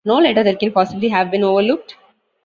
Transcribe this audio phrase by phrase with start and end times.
[0.03, 1.95] No letter that can possibly have been overlooked?